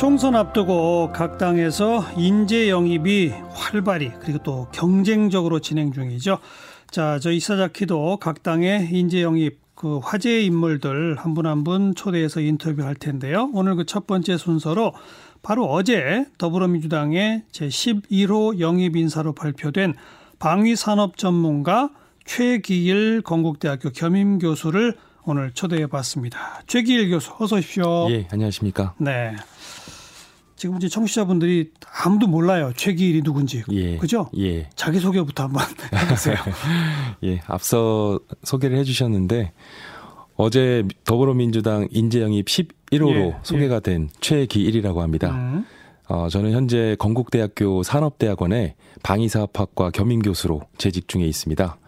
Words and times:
총선 0.00 0.34
앞두고 0.34 1.12
각 1.12 1.36
당에서 1.36 2.02
인재 2.16 2.70
영입이 2.70 3.34
활발히 3.50 4.12
그리고 4.20 4.38
또 4.42 4.66
경쟁적으로 4.72 5.60
진행 5.60 5.92
중이죠. 5.92 6.38
자, 6.90 7.18
저 7.20 7.30
이사자키도 7.30 8.16
각 8.16 8.42
당의 8.42 8.88
인재 8.92 9.20
영입 9.22 9.60
그 9.74 9.98
화제의 9.98 10.46
인물들 10.46 11.16
한 11.18 11.34
분 11.34 11.44
한 11.46 11.64
분 11.64 11.94
초대해서 11.94 12.40
인터뷰할 12.40 12.94
텐데요. 12.94 13.50
오늘 13.52 13.76
그 13.76 13.84
첫 13.84 14.06
번째 14.06 14.38
순서로 14.38 14.94
바로 15.42 15.66
어제 15.66 16.24
더불어민주당의 16.38 17.42
제 17.52 17.68
11호 17.68 18.58
영입 18.58 18.96
인사로 18.96 19.34
발표된 19.34 19.94
방위산업 20.38 21.18
전문가 21.18 21.90
최기일 22.24 23.20
건국대학교 23.20 23.90
겸임 23.90 24.38
교수를 24.38 24.96
오늘 25.26 25.50
초대해 25.52 25.86
봤습니다. 25.86 26.62
최기일 26.66 27.10
교수 27.10 27.32
어서 27.38 27.56
오십시오. 27.56 28.10
예, 28.10 28.26
안녕하십니까? 28.32 28.94
네. 28.98 29.36
지금 30.60 30.76
이제 30.76 30.88
청취자분들이 30.88 31.70
아무도 32.04 32.26
몰라요. 32.26 32.70
최기일이 32.76 33.22
누군지. 33.22 33.62
예. 33.70 33.96
그죠? 33.96 34.28
예. 34.36 34.68
자기소개부터 34.74 35.44
한번 35.44 35.64
해보세요. 35.96 36.36
예, 37.24 37.40
앞서 37.46 38.20
소개를 38.44 38.76
해주셨는데 38.76 39.52
어제 40.36 40.84
더불어민주당 41.04 41.88
인재영입 41.90 42.44
11호로 42.44 43.08
예, 43.08 43.36
소개가 43.42 43.76
예. 43.76 43.80
된 43.80 44.10
최기일이라고 44.20 45.00
합니다. 45.00 45.30
음. 45.30 45.64
어, 46.10 46.28
저는 46.28 46.52
현재 46.52 46.94
건국대학교 46.98 47.82
산업대학원의 47.82 48.74
방위사업학과 49.02 49.90
겸임교수로 49.92 50.60
재직 50.76 51.08
중에 51.08 51.24
있습니다. 51.24 51.78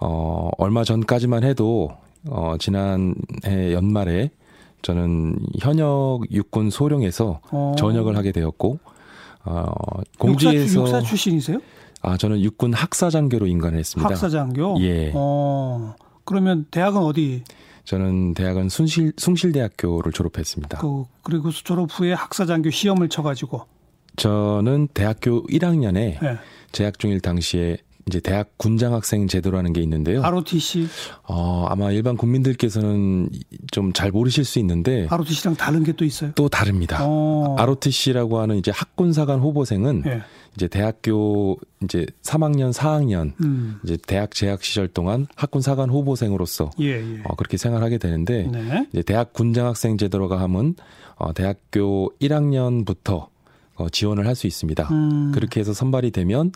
어, 0.00 0.50
얼마 0.58 0.82
전까지만 0.82 1.44
해도 1.44 1.92
어, 2.28 2.56
지난해 2.58 3.72
연말에 3.72 4.32
저는 4.82 5.38
현역 5.60 6.20
육군 6.30 6.70
소령에서 6.70 7.40
어. 7.50 7.74
전역을 7.78 8.16
하게 8.16 8.32
되었고 8.32 8.78
어, 9.44 9.72
육사, 10.00 10.18
공지에서 10.18 10.80
육사 10.80 11.00
출신이세요? 11.00 11.58
아 12.02 12.16
저는 12.16 12.40
육군 12.40 12.72
학사장교로 12.72 13.46
임관을 13.46 13.78
했습니다. 13.78 14.08
학사장교? 14.10 14.78
예. 14.80 15.12
어. 15.14 15.94
그러면 16.24 16.66
대학은 16.70 17.00
어디? 17.00 17.44
저는 17.84 18.34
대학은 18.34 18.68
순실 18.68 19.12
숭실대학교를 19.16 20.12
졸업했습니다. 20.12 20.78
그, 20.78 21.04
그리고 21.22 21.50
졸업 21.50 21.88
후에 21.90 22.12
학사장교 22.12 22.70
시험을 22.70 23.08
쳐가지고. 23.08 23.66
저는 24.16 24.88
대학교 24.94 25.44
1학년에 25.46 26.22
예. 26.22 26.38
재학 26.70 26.98
중일 26.98 27.20
당시에 27.20 27.78
이제 28.06 28.20
대학 28.20 28.56
군장 28.58 28.94
학생 28.94 29.28
제도라는 29.28 29.72
게 29.72 29.80
있는데요. 29.82 30.22
ROTC. 30.22 30.88
어, 31.28 31.66
아마 31.68 31.90
일반 31.92 32.16
국민들께서는 32.16 33.28
좀 33.70 33.92
잘 33.92 34.10
모르실 34.10 34.44
수 34.44 34.58
있는데 34.58 35.06
ROTC랑 35.10 35.56
다른 35.56 35.84
게 35.84 35.92
또 35.92 36.04
있어요? 36.04 36.32
또 36.34 36.48
다릅니다. 36.48 36.98
어. 37.02 37.54
ROTC라고 37.58 38.38
하는 38.40 38.56
이제 38.56 38.70
학군사관 38.72 39.38
후보생은 39.40 40.02
예. 40.06 40.22
이제 40.56 40.68
대학교 40.68 41.58
이제 41.82 42.06
3학년, 42.22 42.72
4학년 42.72 43.32
음. 43.42 43.78
이제 43.84 43.96
대학 44.06 44.32
재학 44.32 44.62
시절 44.64 44.88
동안 44.88 45.26
학군사관 45.36 45.90
후보생으로서 45.90 46.70
예, 46.80 46.86
예. 47.00 47.20
어, 47.24 47.34
그렇게 47.36 47.56
생활하게 47.56 47.98
되는데 47.98 48.48
네. 48.50 48.86
이제 48.92 49.02
대학 49.02 49.32
군장 49.32 49.66
학생 49.66 49.96
제도로가 49.96 50.40
하면 50.40 50.74
어, 51.16 51.32
대학교 51.32 52.10
1학년부터 52.20 53.28
어, 53.76 53.88
지원을 53.88 54.26
할 54.26 54.34
수 54.34 54.46
있습니다. 54.46 54.88
음. 54.90 55.32
그렇게 55.32 55.60
해서 55.60 55.72
선발이 55.72 56.10
되면 56.10 56.52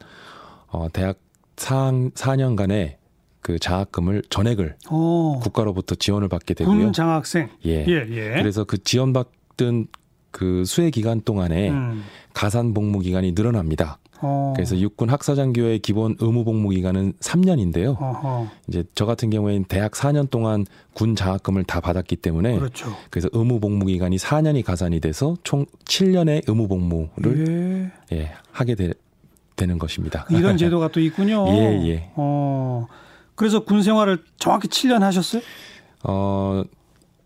어, 0.69 0.89
대학 0.93 1.19
4, 1.57 2.11
4년간의 2.15 2.97
그 3.41 3.59
장학금을 3.59 4.25
전액을 4.29 4.77
어. 4.91 5.39
국가로부터 5.43 5.95
지원을 5.95 6.29
받게 6.29 6.55
되고요. 6.55 6.77
군 6.77 6.93
장학생. 6.93 7.49
예. 7.65 7.87
예, 7.87 8.07
예. 8.11 8.31
그래서 8.43 8.65
그 8.65 8.83
지원받던 8.83 9.87
그 10.33 10.65
수혜 10.65 10.91
기간 10.91 11.21
동안에 11.21 11.71
음. 11.71 12.03
가산 12.35 12.75
복무 12.75 12.99
기간이 13.01 13.33
늘어납니다. 13.33 13.99
어. 14.21 14.53
그래서 14.57 14.79
육군 14.79 15.11
학사장교의 15.11 15.79
기본 15.81 16.17
의무 16.19 16.45
복무 16.45 16.71
기간은 16.71 17.15
3년인데요. 17.21 18.01
어허. 18.01 18.49
이제 18.69 18.85
저 18.95 19.07
같은 19.07 19.31
경우에는 19.31 19.65
대학 19.65 19.93
4년 19.93 20.29
동안 20.31 20.67
군 20.93 21.15
장학금을 21.17 21.65
다 21.65 21.81
받았기 21.81 22.17
때문에 22.17 22.59
그렇죠. 22.59 22.95
그래서 23.11 23.29
의무 23.33 23.61
복무 23.61 23.87
기간이 23.87 24.17
4년이 24.17 24.65
가산이 24.65 25.01
돼서 25.01 25.37
총 25.45 25.67
7년의 25.85 26.49
의무 26.49 26.69
복무를 26.69 27.93
예. 28.13 28.17
예, 28.17 28.33
하게 28.51 28.75
되, 28.75 28.93
는 29.65 29.79
것입니다. 29.79 30.27
이런 30.29 30.59
제도가 30.59 30.89
또 30.89 31.01
있군요. 31.01 31.47
예, 31.57 31.89
예. 31.89 32.11
어. 32.17 32.87
그래서 33.35 33.65
군 33.65 33.83
생활을 33.83 34.23
정확히 34.39 34.69
7년 34.69 35.01
하셨어요? 35.01 35.41
어, 36.05 36.63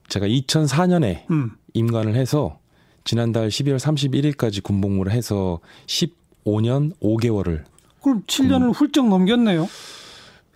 제가 0.09 0.27
2004년에 0.27 1.29
음. 1.31 1.51
임관을 1.75 2.15
해서 2.15 2.59
지난달 3.03 3.49
12월 3.49 3.79
31일까지 3.79 4.63
군 4.63 4.81
복무를 4.81 5.11
해서 5.11 5.59
15년 5.87 6.93
5개월을 7.01 7.65
그럼 8.03 8.23
7년을 8.27 8.75
훌쩍 8.75 9.09
넘겼네요. 9.09 9.69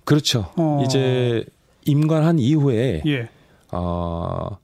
그렇죠. 0.04 0.52
어. 0.56 0.82
이제 0.84 1.44
임관한 1.86 2.38
이후에 2.38 3.02
예. 3.06 3.28
어, 3.72 4.58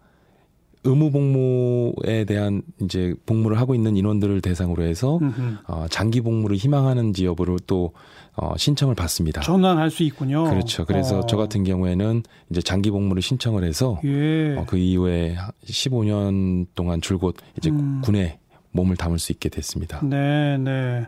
의무 0.84 1.10
복무에 1.10 2.24
대한 2.24 2.62
이제 2.80 3.14
복무를 3.26 3.58
하고 3.58 3.74
있는 3.74 3.96
인원들을 3.96 4.40
대상으로 4.40 4.82
해서 4.82 5.18
음흠. 5.18 5.56
어, 5.68 5.86
장기 5.90 6.20
복무를 6.20 6.56
희망하는지 6.56 7.26
여부를 7.26 7.58
또 7.66 7.92
어, 8.34 8.56
신청을 8.56 8.94
받습니다. 8.94 9.42
전환할 9.42 9.90
수 9.90 10.02
있군요. 10.02 10.44
그렇죠. 10.44 10.86
그래서 10.86 11.18
어. 11.18 11.26
저 11.26 11.36
같은 11.36 11.64
경우에는 11.64 12.22
이제 12.50 12.62
장기 12.62 12.90
복무를 12.90 13.20
신청을 13.20 13.64
해서 13.64 14.00
예. 14.04 14.56
어, 14.56 14.64
그 14.66 14.78
이후에 14.78 15.36
15년 15.64 16.66
동안 16.74 17.02
줄곧 17.02 17.36
이제 17.58 17.68
음. 17.70 18.00
군에 18.02 18.38
몸을 18.72 18.96
담을 18.96 19.18
수 19.18 19.32
있게 19.32 19.48
됐습니다. 19.48 20.00
네, 20.04 20.56
네. 20.58 21.06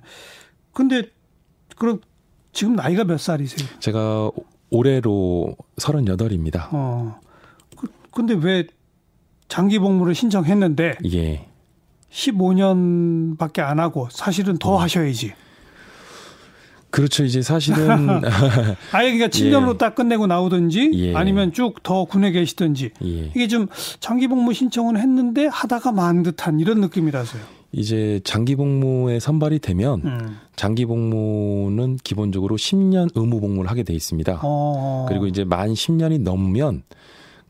근데 0.72 1.04
그럼 1.76 2.00
지금 2.52 2.74
나이가 2.74 3.04
몇 3.04 3.18
살이세요? 3.18 3.68
제가 3.80 4.30
올해로 4.70 5.56
38입니다. 5.76 6.68
어. 6.72 7.20
그, 7.76 7.88
근데 8.10 8.34
왜 8.34 8.66
장기 9.52 9.78
복무를 9.78 10.14
신청했는데 10.14 10.94
예. 11.12 11.46
15년밖에 12.10 13.58
안 13.60 13.80
하고 13.80 14.08
사실은 14.10 14.56
더 14.56 14.76
음. 14.76 14.80
하셔야지. 14.80 15.34
그렇죠. 16.88 17.22
이제 17.22 17.42
사실은 17.42 18.08
아예 18.92 19.12
그러니까 19.12 19.26
7년으로 19.26 19.76
딱 19.76 19.94
끝내고 19.94 20.26
나오든지 20.26 20.92
예. 20.94 21.14
아니면 21.14 21.52
쭉 21.52 21.82
더 21.82 22.06
군에 22.06 22.30
계시든지 22.30 22.92
예. 23.04 23.08
이게 23.08 23.46
좀 23.46 23.66
장기 24.00 24.26
복무 24.26 24.54
신청은 24.54 24.96
했는데 24.96 25.48
하다가 25.48 25.92
만 25.92 26.22
듯한 26.22 26.58
이런 26.58 26.80
느낌이라서요. 26.80 27.42
이제 27.72 28.20
장기 28.24 28.56
복무에 28.56 29.20
선발이 29.20 29.58
되면 29.58 30.00
음. 30.02 30.38
장기 30.56 30.86
복무는 30.86 31.98
기본적으로 32.02 32.56
10년 32.56 33.10
의무 33.14 33.38
복무를 33.38 33.70
하게 33.70 33.82
돼 33.82 33.92
있습니다. 33.92 34.40
어. 34.42 35.04
그리고 35.10 35.26
이제 35.26 35.44
만 35.44 35.74
10년이 35.74 36.22
넘으면 36.22 36.84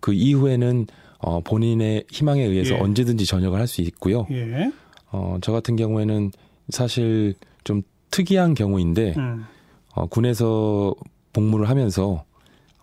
그 0.00 0.12
이후에는 0.12 0.88
어, 1.22 1.40
본인의 1.40 2.04
희망에 2.10 2.42
의해서 2.42 2.74
예. 2.74 2.78
언제든지 2.78 3.24
전역을 3.26 3.58
할 3.58 3.66
수 3.66 3.80
있고요. 3.82 4.26
예. 4.30 4.70
어, 5.10 5.38
저 5.40 5.52
같은 5.52 5.76
경우에는 5.76 6.30
사실 6.68 7.34
좀 7.64 7.82
특이한 8.10 8.54
경우인데 8.54 9.14
음. 9.16 9.46
어, 9.94 10.06
군에서 10.06 10.94
복무를 11.32 11.68
하면서 11.68 12.24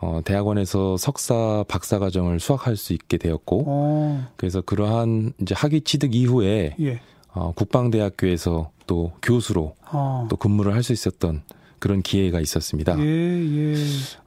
어, 0.01 0.21
대학원에서 0.23 0.95
석사 0.97 1.65
박사 1.67 1.99
과정을 1.99 2.39
수학할 2.39 2.77
수 2.77 2.93
있게 2.93 3.17
되었고 3.17 3.65
어. 3.67 4.27
그래서 4.37 4.61
그러한 4.61 5.33
이제 5.41 5.53
학위 5.55 5.81
취득 5.81 6.15
이후에 6.15 6.75
예. 6.79 7.01
어, 7.33 7.51
국방대학교에서 7.55 8.71
또 8.87 9.11
교수로 9.21 9.75
어. 9.91 10.27
또 10.29 10.37
근무를 10.37 10.73
할 10.73 10.83
수 10.83 10.93
있었던 10.93 11.43
그런 11.79 12.01
기회가 12.01 12.39
있었습니다. 12.39 12.97
예, 12.99 13.03
예. 13.03 13.75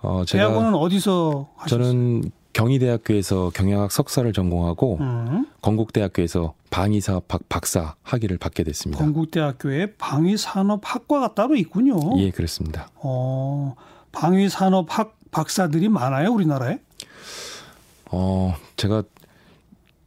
어, 0.00 0.24
제가 0.26 0.48
대학원은 0.48 0.74
어디서 0.74 1.48
하셨어요? 1.56 1.82
저는 1.84 2.30
경희대학교에서 2.52 3.50
경영학 3.54 3.92
석사를 3.92 4.30
전공하고 4.32 4.98
음. 5.00 5.46
건국대학교에서 5.62 6.54
방위사업학 6.70 7.48
박사 7.48 7.94
학위를 8.02 8.38
받게 8.38 8.64
됐습니다. 8.64 9.02
건국대학교에 9.04 9.94
방위산업학과가 9.96 11.34
따로 11.34 11.56
있군요. 11.56 11.98
예, 12.18 12.30
그렇습니다. 12.30 12.88
어, 12.96 13.74
방위산업학 14.12 15.16
박사들이 15.30 15.88
많아요, 15.88 16.30
우리나라에? 16.30 16.78
어, 18.10 18.54
제가 18.76 19.02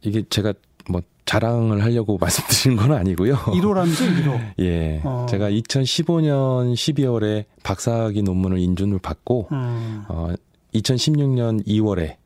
이게 0.02 0.22
제가 0.30 0.54
뭐 0.88 1.02
자랑을 1.24 1.82
하려고 1.82 2.16
말씀드린 2.20 2.76
건 2.76 2.92
아니고요. 2.92 3.34
1호라면서 3.36 4.24
1호. 4.24 4.40
예. 4.64 5.00
어. 5.04 5.26
제가 5.28 5.50
2015년 5.50 6.74
12월에 6.74 7.44
박사학위 7.64 8.22
논문을 8.22 8.58
인준을 8.58 9.00
받고 9.00 9.48
음. 9.50 10.04
어 10.08 10.32
2016년 10.74 11.66
2월에 11.66 12.16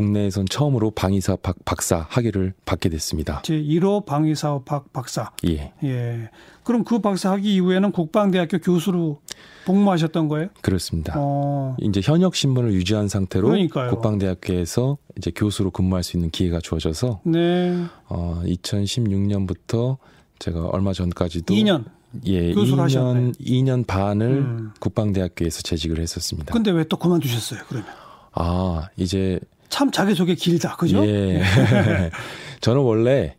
국내에선 0.00 0.44
처음으로 0.50 0.90
방위사업 0.90 1.40
박, 1.40 1.56
박사 1.64 2.06
학위를 2.10 2.52
받게 2.66 2.90
됐습니다. 2.90 3.40
제 3.42 3.58
1호 3.58 4.04
방위사업 4.04 4.66
박, 4.66 4.92
박사. 4.92 5.30
예, 5.46 5.72
예. 5.84 6.28
그럼 6.64 6.84
그 6.84 6.98
박사 6.98 7.30
학위 7.30 7.54
이후에는 7.54 7.92
국방대학교 7.92 8.58
교수로 8.58 9.22
복무하셨던 9.64 10.28
거예요? 10.28 10.48
그렇습니다. 10.60 11.14
어. 11.16 11.76
이제 11.80 12.02
현역 12.04 12.34
신분을 12.34 12.74
유지한 12.74 13.08
상태로 13.08 13.48
그러니까요. 13.48 13.90
국방대학교에서 13.90 14.98
이제 15.16 15.32
교수로 15.34 15.70
근무할 15.70 16.02
수 16.04 16.18
있는 16.18 16.28
기회가 16.30 16.60
주어져서 16.60 17.20
네. 17.24 17.82
어, 18.10 18.42
2016년부터 18.44 19.96
제가 20.38 20.66
얼마 20.66 20.92
전까지도 20.92 21.54
2년. 21.54 21.84
예, 22.26 22.52
교수를 22.52 22.76
2년 22.76 22.82
하셨네. 22.82 23.32
2년 23.40 23.86
반을 23.86 24.26
음. 24.26 24.72
국방대학교에서 24.78 25.62
재직을 25.62 26.00
했었습니다. 26.00 26.52
근데 26.52 26.70
왜 26.70 26.84
또 26.84 26.98
그만두셨어요, 26.98 27.60
그러면? 27.68 27.88
아, 28.32 28.88
이제 28.98 29.40
참 29.68 29.90
자기소개 29.90 30.34
길다. 30.34 30.76
그죠? 30.76 31.06
예. 31.06 31.42
저는 32.60 32.82
원래 32.82 33.36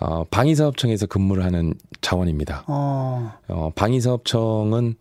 어, 0.00 0.24
방위사업청에서 0.24 1.06
근무를 1.06 1.44
하는 1.44 1.74
자원입니다. 2.00 2.64
어. 2.66 3.32
어, 3.48 3.70
방위사업청은 3.74 4.94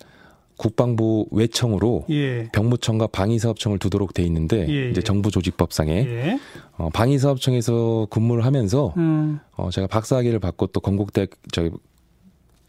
국방부 0.57 1.25
외청으로 1.31 2.05
예. 2.09 2.49
병무청과 2.51 3.07
방위사업청을 3.07 3.79
두도록 3.79 4.13
돼 4.13 4.23
있는데 4.23 4.67
예, 4.67 4.89
이제 4.89 4.97
예. 4.97 5.01
정부 5.01 5.31
조직법상에 5.31 5.91
예. 5.91 6.39
어, 6.77 6.89
방위사업청에서 6.89 8.07
근무를 8.09 8.43
하면서 8.43 8.93
음. 8.97 9.39
어, 9.55 9.69
제가 9.71 9.87
박사학위를 9.87 10.39
받고 10.39 10.67
또 10.67 10.81
건국대 10.81 11.27
저기 11.53 11.71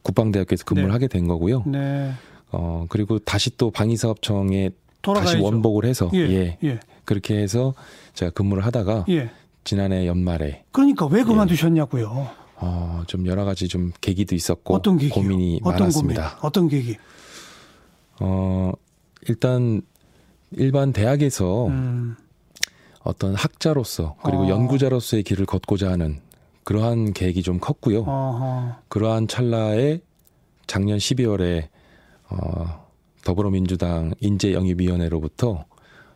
국방대학교에서 0.02 0.64
근무를 0.64 0.88
네. 0.88 0.92
하게 0.92 1.08
된 1.08 1.26
거고요. 1.26 1.64
네. 1.66 2.12
어 2.52 2.86
그리고 2.88 3.18
다시 3.18 3.56
또 3.56 3.70
방위사업청에 3.70 4.70
돌아가야죠. 5.02 5.32
다시 5.32 5.44
원복을 5.44 5.84
해서 5.84 6.10
예. 6.14 6.58
예. 6.62 6.78
예. 7.00 7.05
그렇게 7.05 7.37
해서 7.38 7.75
제가 8.14 8.31
근무를 8.32 8.64
하다가 8.64 9.06
예. 9.08 9.31
지난해 9.64 10.06
연말에 10.06 10.64
그러니까 10.73 11.06
왜 11.06 11.23
그만두셨냐고요. 11.23 12.29
어, 12.56 13.02
좀 13.06 13.26
여러 13.26 13.44
가지 13.44 13.69
좀 13.69 13.93
계기도 14.00 14.35
있었고 14.35 14.75
어떤 14.75 14.99
계기? 14.99 15.11
고민이 15.11 15.61
어떤 15.62 15.81
많았습니다. 15.81 16.23
고민? 16.23 16.38
어떤 16.43 16.69
계기? 16.69 16.97
어 18.20 18.73
일단 19.29 19.82
일반 20.52 20.93
대학에서 20.93 21.67
음. 21.69 22.17
어떤 23.02 23.35
학자로서 23.35 24.17
그리고 24.23 24.44
어. 24.44 24.49
연구자로서의 24.49 25.23
길을 25.23 25.47
걷고자 25.47 25.91
하는 25.91 26.20
그러한 26.64 27.12
계획이 27.14 27.43
좀 27.43 27.58
컸고요. 27.58 28.00
어허. 28.00 28.75
그러한 28.88 29.26
찰나에 29.26 30.00
작년 30.67 30.99
12월에 30.99 31.69
어, 32.29 32.87
더불어민주당 33.25 34.14
인재 34.20 34.52
영입위원회로부터 34.52 35.64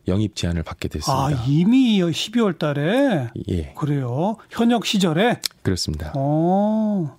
영입 0.07 0.35
제안을 0.35 0.63
받게 0.63 0.87
됐습니다. 0.89 1.25
아, 1.25 1.45
이미 1.47 1.99
12월 1.99 2.57
달에 2.57 3.29
예, 3.49 3.73
그래요. 3.75 4.37
현역 4.49 4.85
시절에 4.85 5.39
그렇습니다. 5.61 6.13
어. 6.15 7.17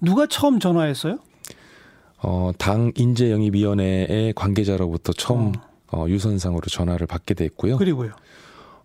누가 0.00 0.26
처음 0.26 0.58
전화했어요? 0.58 1.18
어, 2.22 2.52
당 2.58 2.92
인재영입위원회의 2.94 4.32
관계자로부터 4.34 5.12
처음 5.12 5.52
어, 5.92 6.06
유선상으로 6.08 6.62
전화를 6.66 7.06
받게 7.06 7.34
됐고요. 7.34 7.76
그리고요. 7.76 8.12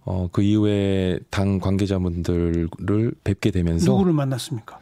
어, 0.06 0.30
그 0.32 0.42
이후에 0.42 1.20
당 1.30 1.60
관계자분들을 1.60 3.12
뵙게 3.24 3.52
되면서 3.52 3.92
누구를 3.92 4.14
만났습니까? 4.14 4.80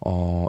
어, 0.00 0.46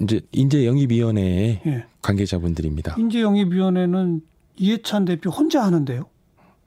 이제 0.00 0.20
인재 0.32 0.66
영입위원회의 0.66 1.62
예. 1.66 1.84
관계자분들입니다. 2.02 2.96
인재 2.98 3.22
영입위원회는 3.22 4.20
이해찬 4.56 5.04
대표 5.04 5.30
혼자 5.30 5.62
하는데요. 5.62 6.06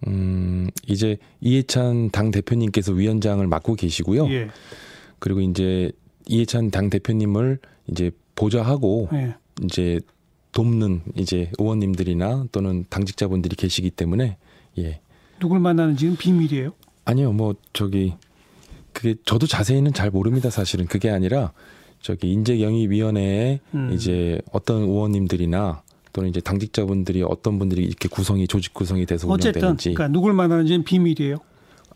음, 0.08 0.70
이제 0.88 1.18
이해찬 1.42 2.12
당 2.12 2.32
대표님께서 2.32 2.94
위원장을 2.94 3.46
맡고 3.46 3.76
계시고요. 3.76 4.30
예. 4.30 4.50
그리고 5.20 5.42
이제 5.42 5.92
이해찬 6.28 6.72
당 6.72 6.90
대표님을 6.90 7.60
이제 7.88 8.12
보좌하고 8.36 9.10
예. 9.14 9.36
이제 9.64 10.00
돕는 10.52 11.02
이제 11.16 11.52
의원님들이나 11.60 12.46
또는 12.52 12.86
당직자분들이 12.90 13.56
계시기 13.56 13.92
때문에 13.92 14.38
예. 14.78 15.02
누굴 15.40 15.60
만나는지는 15.60 16.16
비밀이에요. 16.18 16.74
아니요, 17.06 17.32
뭐 17.32 17.56
저기 17.74 18.14
그게 18.94 19.16
저도 19.26 19.48
자세히는 19.48 19.94
잘 19.94 20.12
모릅니다. 20.12 20.50
사실은 20.50 20.86
그게 20.86 21.10
아니라 21.10 21.54
저기 22.02 22.32
인재영입위원회에 22.32 23.60
음. 23.74 23.92
이제 23.94 24.40
어떤 24.52 24.84
의원님들이나 24.84 25.84
또는 26.14 26.30
이제 26.30 26.40
당직자분들이 26.42 27.24
어떤 27.24 27.60
분들이 27.60 27.84
이렇게 27.84 28.08
구성이 28.10 28.48
조직 28.48 28.74
구성이 28.74 29.06
돼서 29.06 29.28
어쨌든 29.28 29.62
운영되는지 29.62 29.94
그러니까 29.94 30.12
누굴 30.14 30.34
만나는지는 30.34 30.84
비밀이에요. 30.84 31.38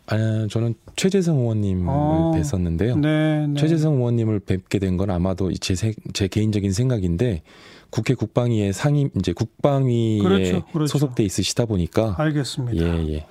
아, 0.06 0.46
저는 0.50 0.74
최재성 0.96 1.38
의원님을 1.38 1.86
어. 1.88 2.32
뵀었는데요. 2.36 2.98
네, 3.00 3.46
네. 3.46 3.54
최재성 3.60 3.94
의원님을 3.94 4.40
뵙게 4.40 4.78
된 4.78 4.96
건 4.98 5.10
아마도 5.10 5.50
제, 5.54 5.74
세- 5.74 5.94
제 6.12 6.28
개인적인 6.28 6.72
생각인데 6.72 7.42
국회 7.90 8.14
국방위의 8.14 8.72
상임 8.72 9.08
이제 9.18 9.32
국방위에 9.32 10.18
그렇죠, 10.18 10.62
그렇죠. 10.72 10.90
소속돼 10.92 11.22
있으시다 11.24 11.64
보니까 11.64 12.14
알겠습니다. 12.18 12.84
예, 12.84 13.12
예. 13.14 13.26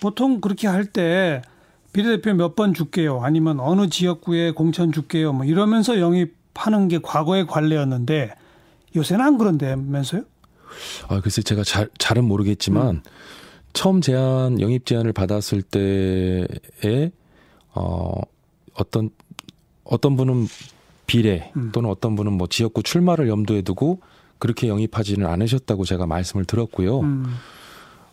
보통 0.00 0.40
그렇게 0.40 0.68
할 0.68 0.84
때 0.86 1.42
비례대표 1.92 2.34
몇 2.34 2.54
번 2.54 2.72
줄게요. 2.74 3.20
아니면 3.22 3.58
어느 3.58 3.88
지역구에 3.88 4.50
공천 4.52 4.92
줄게요. 4.92 5.32
뭐 5.32 5.44
이러면서 5.46 5.98
영입하는 5.98 6.88
게 6.88 6.98
과거의 7.02 7.46
관례였는데 7.46 8.32
요새는 8.96 9.24
안 9.24 9.38
그런다면서요? 9.38 10.22
아, 11.08 11.20
글쎄 11.20 11.42
제가 11.42 11.64
잘 11.64 11.88
잘은 11.98 12.24
모르겠지만 12.24 12.96
음. 12.96 13.02
처음 13.72 14.00
제안 14.00 14.60
영입 14.60 14.86
제안을 14.86 15.12
받았을 15.12 15.62
때에 15.62 17.10
어 17.74 18.12
어떤 18.74 19.10
어떤 19.84 20.16
분은 20.16 20.46
비례 21.06 21.52
음. 21.56 21.70
또는 21.72 21.90
어떤 21.90 22.16
분은 22.16 22.32
뭐 22.32 22.46
지역구 22.46 22.82
출마를 22.82 23.28
염두에 23.28 23.62
두고 23.62 24.00
그렇게 24.38 24.68
영입하지는 24.68 25.26
않으셨다고 25.26 25.84
제가 25.84 26.06
말씀을 26.06 26.44
들었고요. 26.44 27.00
음, 27.00 27.26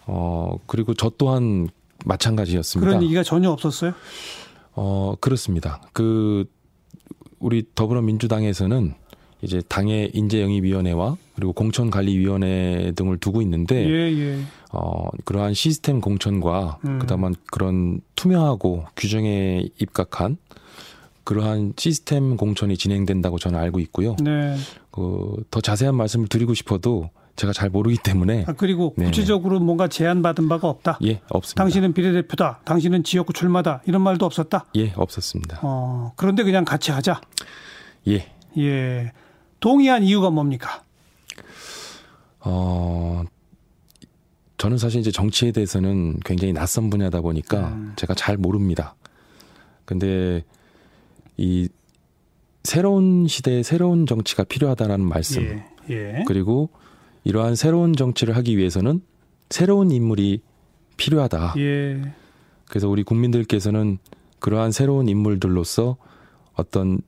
어 0.05 0.57
그리고 0.67 0.93
저 0.93 1.11
또한 1.17 1.69
마찬가지였습니다. 2.05 2.87
그런 2.87 3.03
얘기가 3.03 3.23
전혀 3.23 3.49
없었어요. 3.49 3.93
어, 4.75 5.15
그렇습니다. 5.19 5.81
그, 5.93 6.45
우리 7.39 7.65
더불어민주당에서는 7.75 8.95
이제 9.43 9.61
당의 9.67 10.11
인재영입위원회와 10.13 11.17
그리고 11.35 11.53
공천관리위원회 11.53 12.93
등을 12.95 13.17
두고 13.17 13.41
있는데, 13.41 13.85
예, 13.87 14.11
예. 14.17 14.39
어, 14.71 15.07
그러한 15.25 15.53
시스템 15.53 15.99
공천과 15.99 16.79
음. 16.85 16.99
그다음에 16.99 17.29
그런 17.51 17.99
투명하고 18.15 18.85
규정에 18.95 19.67
입각한 19.79 20.37
그러한 21.23 21.73
시스템 21.77 22.37
공천이 22.37 22.77
진행된다고 22.77 23.37
저는 23.37 23.59
알고 23.59 23.79
있고요. 23.79 24.15
네. 24.21 24.55
그, 24.91 25.43
더 25.51 25.61
자세한 25.61 25.95
말씀을 25.95 26.27
드리고 26.27 26.53
싶어도 26.53 27.09
제가 27.35 27.51
잘 27.51 27.69
모르기 27.69 27.97
때문에, 27.97 28.45
아, 28.47 28.53
그리고 28.53 28.93
네. 28.97 29.05
구체적으로 29.05 29.59
뭔가 29.59 29.87
제안 29.87 30.21
받은 30.21 30.47
바가 30.49 30.67
없다. 30.67 30.99
예, 31.03 31.21
없습니다. 31.29 31.63
당신은 31.63 31.93
비례대표다. 31.93 32.61
당신은 32.63 33.03
지역구 33.03 33.33
출마다. 33.33 33.81
이런 33.85 34.01
말도 34.01 34.25
없었다. 34.25 34.65
예, 34.75 34.93
없었습니다. 34.95 35.59
어, 35.63 36.13
그런데 36.15 36.43
그냥 36.43 36.63
같이 36.63 36.91
하자. 36.91 37.21
예. 38.07 38.27
예. 38.57 39.11
동의한 39.63 40.03
이유가 40.03 40.29
뭡니까? 40.29 40.83
어, 42.41 43.23
저는 44.57 44.77
사실 44.77 44.99
이제 44.99 45.09
정치에 45.09 45.53
대해서는 45.53 46.19
굉장히 46.25 46.51
낯선 46.51 46.89
분야다 46.89 47.21
보니까 47.21 47.69
음. 47.69 47.93
제가 47.95 48.13
잘 48.13 48.35
모릅니다. 48.35 48.95
근데 49.85 50.43
이 51.37 51.69
새로운 52.65 53.25
시대에 53.25 53.63
새로운 53.63 54.05
정치가 54.05 54.43
필요하다라는 54.43 55.07
말씀 55.07 55.41
예. 55.43 55.65
예. 55.89 56.23
그리고 56.27 56.69
이러한 57.23 57.55
새로운 57.55 57.95
정치를 57.95 58.35
하기 58.35 58.57
위해서는 58.57 59.01
새로운 59.49 59.91
인물이 59.91 60.41
필요하다. 60.97 61.53
예. 61.59 62.01
그래서 62.67 62.89
우리 62.89 63.03
국민들께서는 63.03 63.97
그러한 64.39 64.73
새로운 64.73 65.07
인물들로서 65.07 65.95
어떤 66.55 66.99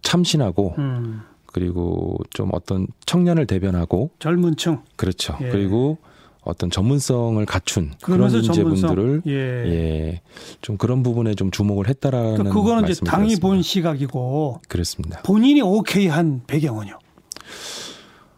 참신하고 0.00 0.74
음. 0.78 1.20
그리고 1.52 2.16
좀 2.30 2.50
어떤 2.52 2.86
청년을 3.06 3.46
대변하고 3.46 4.10
젊은 4.18 4.56
층. 4.56 4.82
그렇죠. 4.96 5.36
예. 5.40 5.48
그리고 5.48 5.98
어떤 6.42 6.70
전문성을 6.70 7.44
갖춘 7.46 7.92
그런. 8.02 8.32
인재분들을 8.32 9.22
예. 9.26 9.32
예. 9.32 10.22
좀 10.62 10.76
그런 10.76 11.02
부분에 11.02 11.34
좀 11.34 11.50
주목을 11.50 11.88
했다라는 11.88 12.34
그러니까 12.36 12.54
그거는 12.54 12.88
이제 12.88 13.00
당이 13.04 13.26
드렸습니다. 13.28 13.48
본 13.48 13.62
시각이고 13.62 14.60
그렇습니다. 14.68 15.20
본인이 15.22 15.60
오케이 15.60 16.06
한 16.06 16.42
배경은요. 16.46 16.98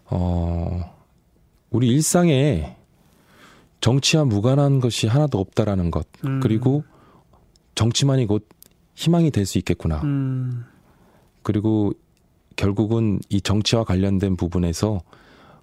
어, 0.07 0.81
우리 1.71 1.89
일상에 1.89 2.77
정치와 3.81 4.25
무관한 4.25 4.81
것이 4.81 5.07
하나도 5.07 5.39
없다라는 5.39 5.91
것. 5.91 6.07
음. 6.25 6.41
그리고 6.41 6.85
정치만이 7.75 8.27
곧 8.27 8.47
희망이 8.95 9.31
될 9.31 9.47
수 9.47 9.59
있겠구나. 9.59 10.01
음. 10.03 10.65
그리고 11.43 11.93
결국은 12.57 13.21
이 13.29 13.41
정치와 13.41 13.85
관련된 13.85 14.37
부분에서 14.37 15.01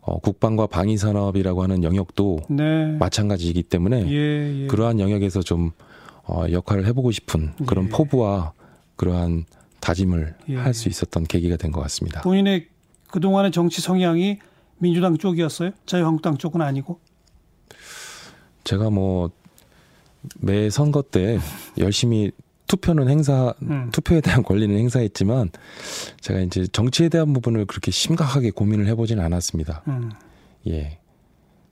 어, 0.01 0.19
국방과 0.19 0.67
방위 0.67 0.97
산업이라고 0.97 1.63
하는 1.63 1.83
영역도 1.83 2.39
네. 2.49 2.87
마찬가지이기 2.97 3.63
때문에 3.63 4.09
예, 4.09 4.63
예. 4.63 4.67
그러한 4.67 4.99
영역에서 4.99 5.41
좀 5.41 5.71
어, 6.23 6.45
역할을 6.49 6.85
해보고 6.87 7.11
싶은 7.11 7.53
그런 7.65 7.85
예. 7.85 7.89
포부와 7.89 8.53
그러한 8.95 9.45
다짐을 9.79 10.35
예. 10.49 10.55
할수 10.55 10.87
있었던 10.89 11.25
계기가 11.25 11.57
된 11.57 11.71
것 11.71 11.81
같습니다. 11.81 12.21
본인의 12.21 12.67
그동안의 13.11 13.51
정치 13.51 13.81
성향이 13.81 14.39
민주당 14.79 15.17
쪽이었어요? 15.17 15.71
자유한국당 15.85 16.37
쪽은 16.37 16.61
아니고? 16.61 16.99
제가 18.63 18.89
뭐 18.89 19.29
매 20.39 20.69
선거 20.69 21.01
때 21.01 21.39
열심히 21.77 22.31
투표는 22.67 23.09
행사 23.09 23.53
음. 23.63 23.89
투표에 23.91 24.21
대한 24.21 24.43
권리는 24.43 24.75
행사했지만 24.77 25.49
제가 26.21 26.39
이제 26.41 26.67
정치에 26.67 27.09
대한 27.09 27.33
부분을 27.33 27.65
그렇게 27.65 27.91
심각하게 27.91 28.51
고민을 28.51 28.87
해보지는 28.87 29.23
않았습니다. 29.23 29.83
음. 29.87 30.11
예. 30.67 30.99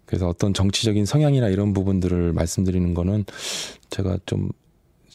그래서 0.05 0.27
어떤 0.29 0.53
정치적인 0.53 1.05
성향이나 1.05 1.49
이런 1.49 1.73
부분들을 1.73 2.31
말씀드리는 2.33 2.93
거는 2.93 3.25
제가 3.89 4.17
좀, 4.25 4.49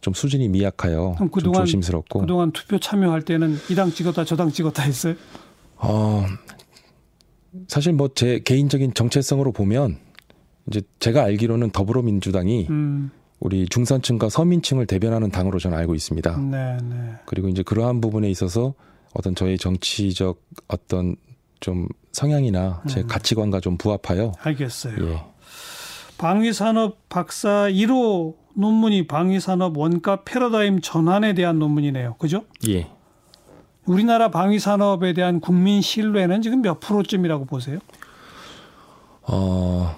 좀 0.00 0.12
수준이 0.14 0.48
미약하여 0.48 1.14
그럼 1.14 1.16
좀 1.18 1.30
그동안- 1.30 1.64
조심스럽고. 1.64 2.20
그동안 2.20 2.50
투표 2.52 2.78
참여할 2.78 3.22
때는 3.22 3.56
이 3.70 3.74
당 3.74 3.90
찍었다 3.92 4.24
저 4.24 4.36
당 4.36 4.50
찍었다 4.50 4.82
했어요? 4.82 5.14
어, 5.76 6.24
사실 7.68 7.92
뭐 7.92 8.08
제 8.14 8.40
개인적인 8.44 8.94
정체성으로 8.94 9.52
보면 9.52 9.96
이제 10.68 10.82
제가 10.98 11.22
알기로는 11.24 11.70
더불어민주당이 11.70 12.66
음. 12.70 13.10
우리 13.40 13.66
중산층과 13.66 14.28
서민층을 14.28 14.86
대변하는 14.86 15.30
당으로 15.30 15.58
저는 15.58 15.76
알고 15.78 15.94
있습니다. 15.94 16.36
네, 16.38 16.76
네. 16.82 17.14
그리고 17.24 17.48
이제 17.48 17.62
그러한 17.62 18.00
부분에 18.00 18.28
있어서 18.30 18.74
어떤 19.14 19.34
저의 19.34 19.58
정치적 19.58 20.40
어떤 20.68 21.16
좀 21.58 21.88
성향이나 22.12 22.82
제 22.88 23.00
음. 23.00 23.06
가치관과 23.06 23.60
좀 23.60 23.76
부합하여 23.76 24.32
알겠어요. 24.40 24.94
예. 25.08 25.24
방위산업 26.18 27.08
박사 27.08 27.68
1호 27.70 28.34
논문이 28.54 29.06
방위산업 29.06 29.76
원가 29.78 30.22
패러다임 30.24 30.80
전환에 30.82 31.34
대한 31.34 31.58
논문이네요. 31.58 32.16
그죠? 32.18 32.44
예. 32.68 32.90
우리나라 33.86 34.30
방위산업에 34.30 35.14
대한 35.14 35.40
국민 35.40 35.80
신뢰는 35.80 36.42
지금 36.42 36.60
몇 36.60 36.78
프로쯤이라고 36.78 37.46
보세요? 37.46 37.78
어, 39.22 39.96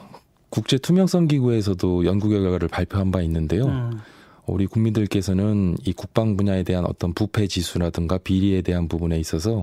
국제 0.52 0.76
투명성 0.76 1.28
기구에서도 1.28 2.04
연구 2.04 2.28
결과를 2.28 2.68
발표한 2.68 3.10
바 3.10 3.22
있는데요. 3.22 3.64
음. 3.64 4.00
우리 4.44 4.66
국민들께서는 4.66 5.78
이 5.82 5.94
국방 5.94 6.36
분야에 6.36 6.62
대한 6.62 6.84
어떤 6.84 7.14
부패 7.14 7.46
지수라든가 7.46 8.18
비리에 8.18 8.60
대한 8.60 8.86
부분에 8.86 9.18
있어서 9.18 9.62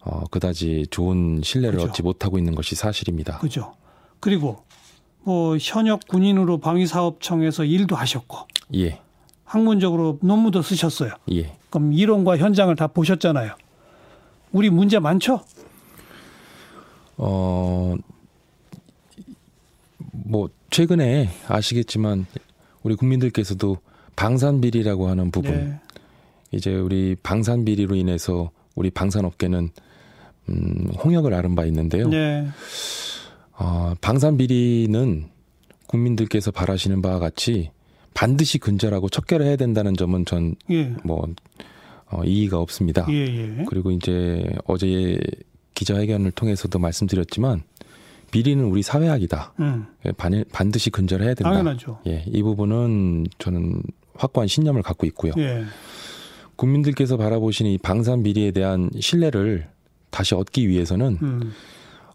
어, 0.00 0.24
그다지 0.32 0.88
좋은 0.90 1.40
신뢰를 1.40 1.78
그죠. 1.78 1.88
얻지 1.88 2.02
못하고 2.02 2.38
있는 2.38 2.56
것이 2.56 2.74
사실입니다. 2.74 3.38
그죠? 3.38 3.74
그리고 4.18 4.64
뭐 5.22 5.56
현역 5.56 6.00
군인으로 6.08 6.58
방위사업청에서 6.58 7.64
일도 7.64 7.94
하셨고 7.94 8.38
예, 8.74 8.98
학문적으로 9.44 10.18
논문도 10.20 10.62
쓰셨어요. 10.62 11.12
예. 11.30 11.56
그럼 11.70 11.92
이론과 11.92 12.38
현장을 12.38 12.74
다 12.74 12.88
보셨잖아요. 12.88 13.54
우리 14.50 14.68
문제 14.68 14.98
많죠? 14.98 15.42
어, 17.18 17.94
뭐 20.24 20.48
최근에 20.70 21.28
아시겠지만 21.46 22.26
우리 22.82 22.96
국민들께서도 22.96 23.78
방산 24.16 24.60
비리라고 24.60 25.08
하는 25.08 25.30
부분, 25.30 25.52
네. 25.52 25.80
이제 26.50 26.74
우리 26.74 27.14
방산 27.22 27.64
비리로 27.64 27.94
인해서 27.94 28.50
우리 28.74 28.90
방산업계는 28.90 29.70
음, 30.48 30.92
홍역을 31.04 31.32
앓은 31.34 31.54
바 31.54 31.64
있는데요. 31.66 32.08
네. 32.08 32.46
어, 33.52 33.94
방산 34.00 34.36
비리는 34.36 35.26
국민들께서 35.86 36.50
바라시는 36.50 37.02
바와 37.02 37.18
같이 37.18 37.70
반드시 38.14 38.58
근절하고 38.58 39.08
척결해야 39.08 39.56
된다는 39.56 39.94
점은 39.94 40.24
전 40.24 40.54
예. 40.70 40.94
뭐 41.04 41.26
어, 42.06 42.22
이의가 42.24 42.58
없습니다. 42.58 43.06
예, 43.10 43.14
예. 43.14 43.64
그리고 43.68 43.90
이제 43.90 44.44
어제 44.66 45.18
기자회견을 45.74 46.30
통해서도 46.32 46.78
말씀드렸지만 46.78 47.62
비리는 48.34 48.64
우리 48.64 48.82
사회학이다. 48.82 49.52
음. 49.60 49.86
예, 50.06 50.10
반, 50.10 50.44
반드시 50.50 50.90
근절해야 50.90 51.34
된다. 51.34 51.50
당연하죠. 51.50 52.00
예, 52.08 52.24
이 52.26 52.42
부분은 52.42 53.26
저는 53.38 53.80
확고한 54.16 54.48
신념을 54.48 54.82
갖고 54.82 55.06
있고요. 55.06 55.32
예. 55.38 55.62
국민들께서 56.56 57.16
바라보시는 57.16 57.70
이 57.70 57.78
방산 57.78 58.24
비리에 58.24 58.50
대한 58.50 58.90
신뢰를 58.98 59.68
다시 60.10 60.34
얻기 60.34 60.68
위해서는 60.68 61.18
음. 61.22 61.52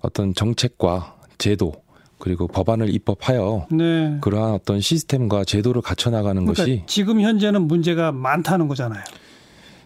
어떤 0.01 0.33
정책과 0.33 1.15
제도 1.37 1.71
그리고 2.17 2.47
법안을 2.47 2.93
입법하여 2.93 3.67
네. 3.71 4.17
그러한 4.19 4.55
어떤 4.55 4.81
시스템과 4.81 5.45
제도를 5.45 5.81
갖춰 5.81 6.09
나가는 6.09 6.41
그러니까 6.43 6.63
것이 6.63 6.83
지금 6.85 7.21
현재는 7.21 7.61
문제가 7.61 8.11
많다는 8.11 8.67
거잖아요. 8.67 9.01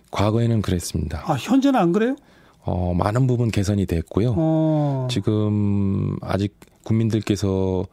과거에는 0.10 0.64
그랬습니다. 0.64 1.22
아, 1.28 1.34
현재는 1.34 1.80
안 1.80 1.92
그래요? 1.92 2.16
어, 2.66 2.94
많은 2.94 3.28
부분 3.28 3.52
개선이 3.52 3.86
됐고요. 3.86 4.34
어. 4.38 5.08
지금 5.12 6.18
아직 6.22 6.56
국민들께서 6.84 7.86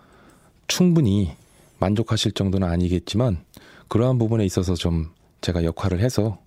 충분히 0.68 1.32
만족하실 1.78 2.32
정도는 2.32 2.68
아니겠지만 2.68 3.38
그러한 3.88 4.18
부분에 4.18 4.44
있어서 4.44 4.74
좀 4.74 5.08
제가 5.40 5.64
역할을 5.64 6.00
해서 6.00 6.38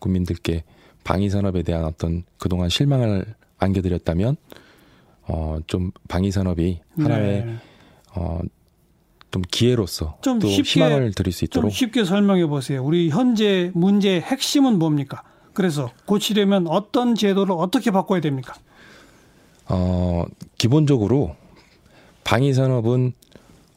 국민들께 0.00 0.64
방위 1.04 1.30
산업에 1.30 1.62
대한 1.62 1.84
어떤 1.84 2.24
그동안 2.38 2.68
실망을 2.68 3.24
안겨드렸다면 3.58 4.36
어 5.28 5.58
좀 5.66 5.92
방위 6.08 6.30
산업이 6.32 6.80
하나의 6.96 7.46
네. 7.46 7.56
어 8.16 8.40
좀 9.30 9.40
기회로서 9.50 10.18
좀 10.20 10.38
또 10.40 10.48
쉽게- 10.48 10.62
희망을 10.74 11.12
드릴 11.14 11.32
수좀 11.32 11.46
있도록 11.46 11.72
쉽게 11.72 12.04
설명해 12.04 12.46
보세요. 12.48 12.84
우리 12.84 13.08
현재 13.08 13.70
문제의 13.72 14.20
핵심은 14.20 14.78
뭡니까? 14.78 15.22
그래서 15.52 15.90
고치려면 16.06 16.66
어떤 16.66 17.14
제도를 17.14 17.54
어떻게 17.56 17.90
바꿔야 17.90 18.20
됩니까? 18.20 18.54
어 19.68 20.24
기본적으로 20.58 21.36
방위 22.24 22.52
산업은 22.52 23.12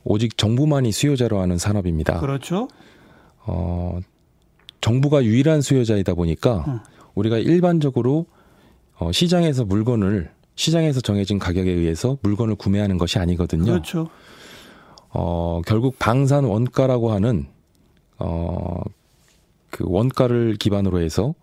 오직 0.04 0.38
정부만이 0.38 0.92
수요자로 0.92 1.40
하는 1.40 1.58
산업입니다. 1.58 2.20
그렇죠. 2.20 2.68
어, 3.46 4.00
정부가 4.82 5.24
유일한 5.24 5.62
수요자이다 5.62 6.14
보니까 6.14 6.64
음. 6.68 6.80
우리가 7.16 7.38
일반적으로 7.38 8.28
어, 8.98 9.12
시장에서 9.12 9.66
물건을 9.66 10.32
시장에서 10.56 11.02
정해진 11.02 11.38
가격에 11.38 11.70
의해서 11.70 12.18
물건을 12.22 12.56
구매하는 12.56 12.98
것이 12.98 13.20
아니거든요. 13.20 13.66
그렇죠. 13.66 14.10
어, 15.10 15.62
결국 15.66 15.98
방산 16.00 16.46
원가라고 16.46 17.12
하는 17.12 17.48
어, 18.20 18.82
그 19.70 19.84
원가를 19.88 20.56
기반으로 20.58 21.02
해서 21.02 21.34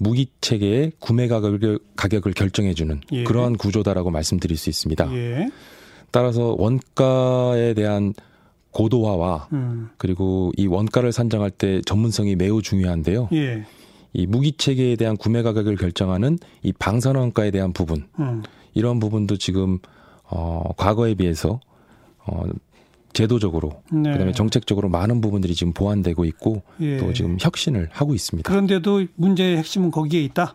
무기 0.00 0.28
체계의 0.40 0.92
구매 0.98 1.28
가격을, 1.28 1.78
가격을 1.94 2.32
결정해주는 2.32 3.00
예. 3.12 3.24
그러한 3.24 3.56
구조다라고 3.56 4.10
말씀드릴 4.10 4.56
수 4.56 4.70
있습니다. 4.70 5.14
예. 5.14 5.50
따라서 6.10 6.56
원가에 6.58 7.74
대한 7.74 8.14
고도화와 8.70 9.48
음. 9.52 9.90
그리고 9.98 10.52
이 10.56 10.66
원가를 10.66 11.12
산정할 11.12 11.50
때 11.50 11.82
전문성이 11.84 12.34
매우 12.34 12.62
중요한데요. 12.62 13.28
예. 13.34 13.66
이 14.14 14.26
무기 14.26 14.52
체계에 14.52 14.96
대한 14.96 15.18
구매 15.18 15.42
가격을 15.42 15.76
결정하는 15.76 16.38
이 16.62 16.72
방산 16.72 17.16
원가에 17.16 17.50
대한 17.50 17.74
부분 17.74 18.08
음. 18.18 18.42
이런 18.72 19.00
부분도 19.00 19.36
지금 19.36 19.78
어 20.24 20.64
과거에 20.78 21.14
비해서 21.14 21.60
어 22.26 22.44
제도적으로 23.12 23.82
네. 23.90 24.12
그다음에 24.12 24.32
정책적으로 24.32 24.88
많은 24.88 25.20
부분들이 25.20 25.54
지금 25.54 25.72
보완되고 25.72 26.24
있고 26.26 26.62
예. 26.80 26.96
또 26.98 27.12
지금 27.12 27.36
혁신을 27.40 27.88
하고 27.92 28.14
있습니다. 28.14 28.48
그런데도 28.48 29.06
문제의 29.16 29.56
핵심은 29.58 29.90
거기에 29.90 30.22
있다. 30.22 30.54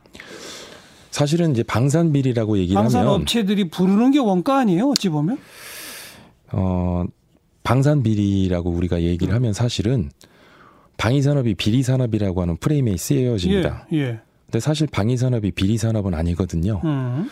사실은 1.12 1.52
이제 1.52 1.64
방산 1.64 2.12
비리라고 2.12 2.58
얘기를 2.58 2.76
방산 2.76 3.02
하면 3.02 3.22
업체들이 3.22 3.70
부르는 3.70 4.12
게 4.12 4.20
원가 4.20 4.60
아니에요? 4.60 4.90
어찌 4.90 5.10
보면? 5.10 5.38
어 6.52 7.06
방산 7.64 8.04
비리라고 8.04 8.70
우리가 8.70 9.02
얘기를 9.02 9.34
음. 9.34 9.36
하면 9.36 9.54
사실은 9.54 10.12
방위 10.98 11.22
산업이 11.22 11.56
비리 11.56 11.84
산업이라고 11.84 12.42
하는 12.42 12.58
프레임에 12.58 12.96
쓰여집니다. 12.98 13.88
예. 13.94 13.98
예. 13.98 14.20
근데 14.46 14.60
사실 14.60 14.88
방위 14.88 15.18
산업이 15.18 15.52
비리 15.52 15.78
산업은 15.78 16.14
아니거든요. 16.14 16.82
음. 16.86 17.30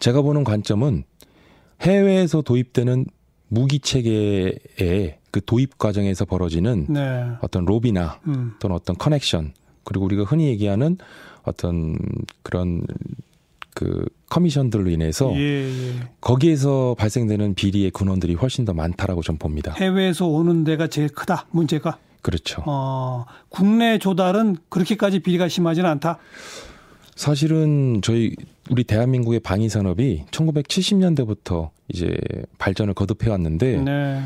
제가 0.00 0.20
보는 0.22 0.44
관점은 0.44 1.04
해외에서 1.80 2.42
도입되는 2.42 3.06
무기 3.48 3.78
체계의 3.78 5.18
그 5.30 5.44
도입 5.44 5.78
과정에서 5.78 6.24
벌어지는 6.24 6.86
네. 6.88 7.26
어떤 7.40 7.64
로비나 7.64 8.20
음. 8.26 8.54
또는 8.58 8.76
어떤 8.76 8.96
커넥션 8.96 9.52
그리고 9.84 10.04
우리가 10.04 10.24
흔히 10.24 10.46
얘기하는 10.48 10.98
어떤 11.44 11.96
그런 12.42 12.82
그 13.74 14.06
커미션들로 14.30 14.90
인해서 14.90 15.32
예, 15.36 15.68
예. 15.68 15.92
거기에서 16.20 16.96
발생되는 16.98 17.54
비리의 17.54 17.90
근원들이 17.90 18.34
훨씬 18.34 18.64
더 18.64 18.72
많다라고 18.72 19.22
좀 19.22 19.36
봅니다. 19.36 19.74
해외에서 19.76 20.26
오는 20.26 20.64
데가 20.64 20.88
제일 20.88 21.08
크다. 21.08 21.46
문제가. 21.50 21.98
그렇죠. 22.22 22.62
어, 22.66 23.26
국내 23.50 23.98
조달은 23.98 24.56
그렇게까지 24.70 25.20
비리가 25.20 25.48
심하지는 25.48 25.88
않다. 25.90 26.18
사실은 27.16 28.00
저희 28.02 28.36
우리 28.70 28.84
대한민국의 28.84 29.40
방위 29.40 29.68
산업이 29.68 30.24
1970년대부터 30.30 31.70
이제 31.88 32.14
발전을 32.58 32.94
거듭해 32.94 33.30
왔는데 33.30 33.78
네. 33.78 34.22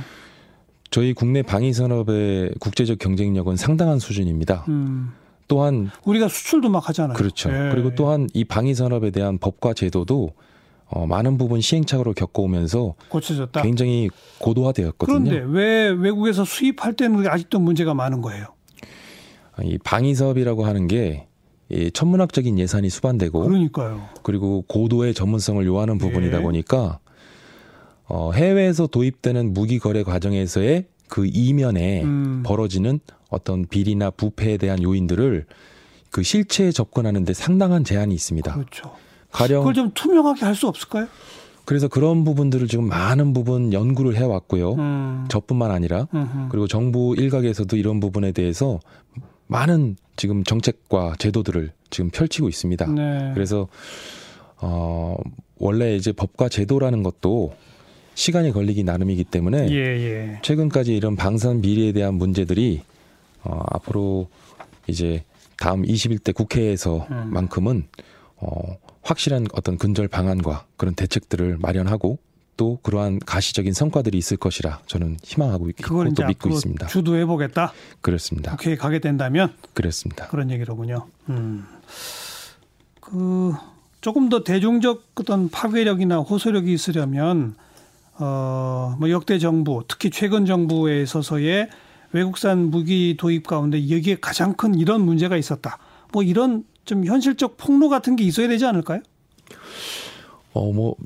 저희 0.91 1.15
국내 1.15 1.43
방위 1.43 1.73
산업의 1.73 2.55
국제적 2.59 2.99
경쟁력은 2.99 3.57
상당한 3.57 4.01
수준입니다. 4.01 4.65
음. 4.69 5.13
또한 5.47 5.91
우리가 6.05 6.29
수출도 6.29 6.69
막 6.69 6.89
하잖아요. 6.89 7.17
그렇죠. 7.17 7.49
예. 7.51 7.71
그리고 7.73 7.95
또한 7.95 8.29
이 8.35 8.45
방위 8.45 8.75
산업에 8.75 9.11
대한 9.11 9.39
법과 9.39 9.73
제도도 9.75 10.33
어, 10.87 11.07
많은 11.07 11.39
부분 11.39 11.61
시행착오를 11.61 12.15
겪어오면서 12.15 12.95
고쳐졌다. 13.09 13.63
굉장히 13.63 14.11
고도화되었거든요. 14.41 15.31
그런데 15.31 15.45
왜 15.47 15.89
외국에서 15.91 16.45
수입할 16.45 16.95
때는 16.95 17.29
아직도 17.29 17.61
문제가 17.61 17.95
많은 17.95 18.21
거예요? 18.21 18.47
이 19.63 19.79
방위 19.79 20.15
사업이라고 20.15 20.65
하는 20.65 20.89
게 20.89 21.29
이 21.71 21.91
천문학적인 21.93 22.59
예산이 22.59 22.91
수반되고 22.91 23.41
그러니까요. 23.41 24.09
그리고 24.23 24.63
고도의 24.67 25.15
전문성을 25.15 25.65
요하는 25.67 25.99
부분이다 25.99 26.39
예. 26.39 26.43
보니까 26.43 26.99
어, 28.07 28.33
해외에서 28.33 28.89
도입되는 28.89 29.53
무기 29.55 29.79
거래 29.79 30.03
과정에서의 30.03 30.87
그 31.09 31.27
이면에 31.33 32.03
음. 32.03 32.43
벌어지는 32.45 32.99
어떤 33.29 33.67
비리나 33.67 34.11
부패에 34.11 34.57
대한 34.57 34.83
요인들을 34.83 35.47
그 36.11 36.25
실체에 36.25 36.73
접근하는데 36.73 37.33
상당한 37.35 37.85
제한이 37.85 38.13
있습니다. 38.15 38.53
그렇죠. 38.53 38.93
가령 39.31 39.61
그걸 39.61 39.75
좀 39.75 39.91
투명하게 39.95 40.45
할 40.45 40.55
수 40.57 40.67
없을까요? 40.67 41.07
그래서 41.65 41.87
그런 41.87 42.25
부분들을 42.25 42.67
지금 42.67 42.89
많은 42.89 43.33
부분 43.33 43.73
연구를 43.73 44.17
해왔고요. 44.17 44.73
음. 44.73 45.25
저뿐만 45.29 45.71
아니라 45.71 46.09
음흠. 46.13 46.49
그리고 46.51 46.67
정부 46.67 47.15
일각에서도 47.17 47.77
이런 47.77 48.01
부분에 48.01 48.33
대해서 48.33 48.81
많은 49.51 49.97
지금 50.17 50.45
정책과 50.45 51.15
제도들을 51.19 51.73
지금 51.91 52.11
펼치고 52.11 52.49
있습니다. 52.49 52.87
네. 52.87 53.33
그래서 53.35 53.67
어 54.59 55.17
원래 55.59 55.97
이제 55.97 56.13
법과 56.13 56.49
제도라는 56.49 57.03
것도 57.03 57.55
시간이 58.15 58.53
걸리기 58.53 58.85
나름이기 58.85 59.25
때문에 59.25 59.69
예, 59.71 59.75
예. 59.75 60.39
최근까지 60.43 60.95
이런 60.95 61.17
방산 61.17 61.61
비리에 61.63 61.93
대한 61.93 62.15
문제들이 62.15 62.83
어 63.43 63.63
앞으로 63.71 64.29
이제 64.87 65.25
다음 65.59 65.83
21대 65.83 66.33
국회에서만큼은 66.35 67.89
어 68.37 68.77
확실한 69.03 69.47
어떤 69.53 69.79
근절 69.79 70.07
방안과 70.07 70.67
그런 70.77 70.95
대책들을 70.95 71.57
마련하고 71.59 72.19
또 72.61 72.79
그러한 72.83 73.21
가시적인 73.21 73.73
성과들이 73.73 74.19
있을 74.19 74.37
것이라 74.37 74.81
저는 74.85 75.17
희망하고 75.23 75.71
있고 75.71 75.83
그걸 75.83 76.13
또 76.13 76.27
믿고 76.27 76.51
있습니다. 76.51 76.89
주도해 76.89 77.25
보겠다. 77.25 77.73
그렇습니다. 78.03 78.51
국회에 78.51 78.77
가게 78.77 78.99
된다면 78.99 79.55
그렇습니다. 79.73 80.29
그런 80.29 80.51
얘기로군요. 80.51 81.07
음. 81.31 81.65
그 83.01 83.55
조금 84.03 84.29
더 84.29 84.45
대중적 84.45 85.13
어떤 85.15 85.49
파괴력이나 85.49 86.19
호소력이 86.19 86.71
있으려면 86.71 87.55
어뭐 88.19 89.09
역대 89.09 89.39
정부, 89.39 89.83
특히 89.89 90.11
최근 90.11 90.45
정부에 90.45 91.01
있어서의 91.01 91.71
외국산 92.13 92.67
무기 92.67 93.17
도입 93.19 93.47
가운데 93.47 93.79
여기에 93.89 94.19
가장 94.21 94.53
큰 94.53 94.75
이런 94.75 95.01
문제가 95.01 95.39
있었다. 95.39 95.79
뭐 96.13 96.23
이런 96.23 96.65
좀 96.85 97.07
현실적 97.07 97.57
폭로 97.57 97.89
같은 97.89 98.17
게 98.17 98.25
있어야 98.25 98.49
되지 98.49 98.67
않을까요? 98.67 99.01
어, 100.53 100.71
뭐, 100.73 100.97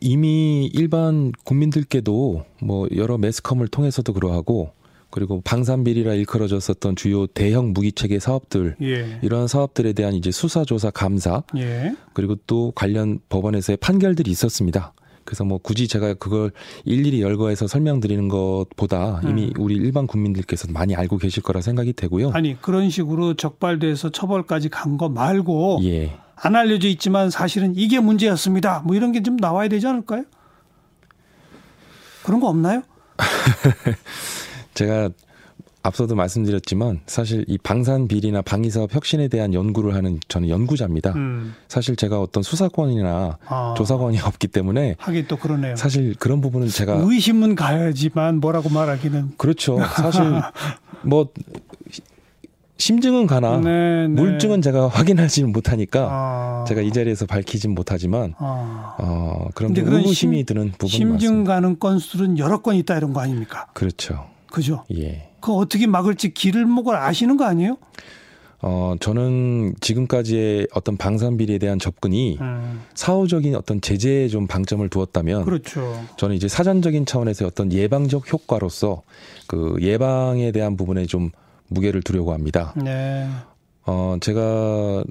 이- 0.00 0.10
이미 0.12 0.70
일반 0.72 1.32
국민들께도 1.44 2.44
뭐 2.62 2.88
여러 2.96 3.18
매스컴을 3.18 3.68
통해서도 3.68 4.12
그러하고 4.12 4.70
그리고 5.10 5.40
방산비리라 5.42 6.14
일컬어졌었던 6.14 6.96
주요 6.96 7.26
대형 7.28 7.72
무기체계 7.72 8.18
사업들 8.18 8.74
예. 8.82 9.18
이러한 9.22 9.46
사업들에 9.46 9.92
대한 9.92 10.14
이제 10.14 10.30
수사 10.32 10.64
조사 10.64 10.90
감사 10.90 11.42
예. 11.56 11.94
그리고 12.14 12.34
또 12.46 12.72
관련 12.74 13.20
법원에서의 13.28 13.76
판결들이 13.76 14.30
있었습니다. 14.32 14.92
그래서 15.24 15.44
뭐 15.44 15.58
굳이 15.58 15.88
제가 15.88 16.14
그걸 16.14 16.52
일일이 16.84 17.20
열거해서 17.22 17.66
설명드리는 17.66 18.28
것보다 18.28 19.20
이미 19.24 19.52
우리 19.58 19.74
일반 19.74 20.06
국민들께서 20.06 20.68
많이 20.70 20.94
알고 20.94 21.18
계실 21.18 21.42
거라 21.42 21.60
생각이 21.60 21.92
되고요. 21.94 22.30
아니 22.34 22.60
그런 22.60 22.90
식으로 22.90 23.34
적발돼서 23.34 24.10
처벌까지 24.10 24.68
간 24.68 24.94
거 24.96 25.08
말고 25.08 25.80
예. 25.84 26.16
안 26.36 26.54
알려져 26.56 26.88
있지만 26.88 27.30
사실은 27.30 27.74
이게 27.76 27.98
문제였습니다. 28.00 28.82
뭐 28.84 28.94
이런 28.94 29.12
게 29.12 29.22
좀 29.22 29.36
나와야 29.36 29.68
되지 29.68 29.86
않을까요? 29.86 30.24
그런 32.24 32.40
거 32.40 32.48
없나요? 32.48 32.82
제가 34.74 35.10
앞서도 35.84 36.14
말씀드렸지만 36.14 37.00
사실 37.06 37.44
이 37.46 37.58
방산 37.58 38.08
비리나 38.08 38.40
방위 38.40 38.70
사업 38.70 38.94
혁신에 38.94 39.28
대한 39.28 39.52
연구를 39.52 39.94
하는 39.94 40.18
저는 40.28 40.48
연구자입니다. 40.48 41.12
음. 41.12 41.54
사실 41.68 41.94
제가 41.94 42.20
어떤 42.20 42.42
수사권이나 42.42 43.36
아, 43.46 43.74
조사권이 43.76 44.18
없기 44.18 44.48
때문에 44.48 44.96
하긴 44.98 45.26
또 45.28 45.36
그러네요. 45.36 45.76
사실 45.76 46.14
그런 46.18 46.40
부분은 46.40 46.68
제가 46.68 46.94
의심은 47.04 47.54
가야지만 47.54 48.40
뭐라고 48.40 48.70
말하기는 48.70 49.32
그렇죠. 49.36 49.78
사실 49.96 50.22
뭐 51.04 51.28
심증은 52.78 53.26
가나 53.26 53.58
네, 53.58 54.08
네. 54.08 54.08
물증은 54.08 54.62
제가 54.62 54.88
확인하지는 54.88 55.52
못하니까 55.52 56.08
아, 56.10 56.64
제가 56.66 56.80
이 56.80 56.92
자리에서 56.92 57.26
밝히진 57.26 57.74
못하지만 57.74 58.34
아, 58.38 58.96
어 58.98 59.48
그런 59.54 59.74
심- 60.12 60.32
드는 60.46 60.72
부분이 60.72 60.90
심증 60.90 61.10
많습니다. 61.10 61.54
가는 61.54 61.78
건수는 61.78 62.38
여러 62.38 62.62
건 62.62 62.74
있다 62.76 62.96
이런 62.96 63.12
거 63.12 63.20
아닙니까? 63.20 63.66
그렇죠. 63.74 64.26
그죠? 64.54 64.84
예. 64.96 65.28
그 65.40 65.52
어떻게 65.52 65.88
막을지 65.88 66.32
길목을 66.32 66.94
아시는 66.94 67.36
거 67.36 67.44
아니에요? 67.44 67.76
어 68.62 68.94
저는 69.00 69.74
지금까지의 69.80 70.68
어떤 70.72 70.96
방산 70.96 71.36
비리에 71.36 71.58
대한 71.58 71.80
접근이 71.80 72.38
음, 72.40 72.80
사후적인 72.94 73.56
어떤 73.56 73.80
제재에 73.80 74.28
좀 74.28 74.46
방점을 74.46 74.88
두었다면 74.88 75.44
그렇죠. 75.44 76.02
저는 76.16 76.36
이제 76.36 76.46
사전적인 76.46 77.04
차원에서 77.04 77.46
어떤 77.46 77.72
예방적 77.72 78.32
효과로서 78.32 79.02
그 79.48 79.76
예방에 79.80 80.52
대한 80.52 80.76
부분에 80.76 81.04
좀 81.04 81.30
무게를 81.68 82.00
두려고 82.00 82.32
합니다. 82.32 82.72
네. 82.76 83.26
어 83.84 84.16
제가 84.20 85.02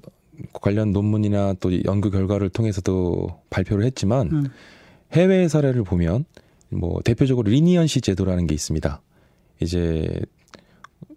관련 0.54 0.94
논문이나 0.94 1.56
또 1.60 1.84
연구 1.84 2.10
결과를 2.10 2.50
통해서도 2.50 3.42
발표를 3.50 3.84
했지만 3.86 4.32
음, 4.32 4.46
해외 5.12 5.48
사례를 5.48 5.84
보면 5.84 6.26
뭐 6.70 7.02
대표적으로 7.04 7.52
리니언시 7.52 8.02
제도라는 8.02 8.48
게 8.48 8.56
있습니다. 8.56 9.02
이제 9.64 10.08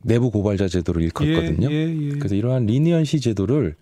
내부 0.02 0.30
고발자 0.30 0.68
제도를 0.68 1.02
일컫거든요. 1.02 1.70
예, 1.70 1.74
예, 1.74 1.96
예. 1.96 2.08
그래서 2.10 2.34
이러한 2.34 2.66
리니언시 2.66 3.20
제도를 3.20 3.74